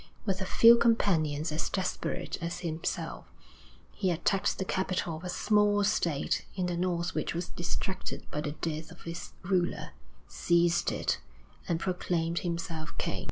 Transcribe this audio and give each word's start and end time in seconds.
With 0.25 0.41
a 0.41 0.45
few 0.47 0.77
companions 0.79 1.51
as 1.51 1.69
desperate 1.69 2.39
as 2.41 2.61
himself, 2.61 3.25
he 3.93 4.09
attacked 4.09 4.57
the 4.57 4.65
capital 4.65 5.17
of 5.17 5.23
a 5.23 5.29
small 5.29 5.83
state 5.83 6.43
in 6.55 6.65
the 6.65 6.75
North 6.75 7.13
which 7.13 7.35
was 7.35 7.49
distracted 7.49 8.25
by 8.31 8.41
the 8.41 8.53
death 8.53 8.89
of 8.89 9.05
its 9.05 9.33
ruler, 9.43 9.91
seized 10.27 10.91
it, 10.91 11.19
and 11.67 11.79
proclaimed 11.79 12.39
himself 12.39 12.97
king. 12.97 13.19